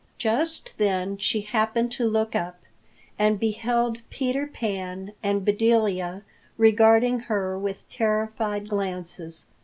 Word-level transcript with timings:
Just 0.17 0.79
then 0.79 1.19
she 1.19 1.41
happened 1.41 1.91
to 1.91 2.09
look 2.09 2.35
up, 2.35 2.59
and 3.19 3.39
beheld 3.39 3.99
Peter 4.09 4.47
Pan 4.47 5.13
and 5.21 5.45
Bedelia 5.45 6.23
regarding 6.57 7.19
her 7.19 7.55
with 7.55 7.87
terrified 7.87 8.67
glances. 8.67 9.45